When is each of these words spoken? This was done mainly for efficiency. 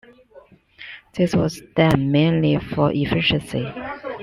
This 1.13 1.35
was 1.35 1.61
done 1.75 2.11
mainly 2.11 2.57
for 2.57 2.91
efficiency. 2.91 3.71